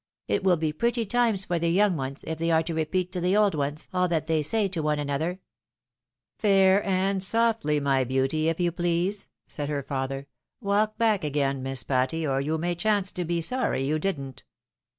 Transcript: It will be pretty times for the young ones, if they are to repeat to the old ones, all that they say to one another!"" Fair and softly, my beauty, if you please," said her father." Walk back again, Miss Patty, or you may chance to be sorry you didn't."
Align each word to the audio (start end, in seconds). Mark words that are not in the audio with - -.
It 0.27 0.43
will 0.43 0.57
be 0.57 0.73
pretty 0.73 1.05
times 1.05 1.45
for 1.45 1.59
the 1.59 1.69
young 1.69 1.95
ones, 1.95 2.23
if 2.25 2.39
they 2.39 2.49
are 2.49 2.63
to 2.63 2.73
repeat 2.73 3.11
to 3.11 3.21
the 3.21 3.37
old 3.37 3.53
ones, 3.53 3.87
all 3.93 4.07
that 4.07 4.25
they 4.25 4.41
say 4.41 4.67
to 4.67 4.81
one 4.81 4.97
another!"" 4.97 5.41
Fair 6.39 6.83
and 6.83 7.23
softly, 7.23 7.79
my 7.79 8.03
beauty, 8.03 8.49
if 8.49 8.59
you 8.59 8.71
please," 8.71 9.29
said 9.45 9.69
her 9.69 9.83
father." 9.83 10.25
Walk 10.59 10.97
back 10.97 11.23
again, 11.23 11.61
Miss 11.61 11.83
Patty, 11.83 12.25
or 12.25 12.41
you 12.41 12.57
may 12.57 12.73
chance 12.73 13.11
to 13.11 13.23
be 13.25 13.41
sorry 13.41 13.83
you 13.83 13.99
didn't." 13.99 14.43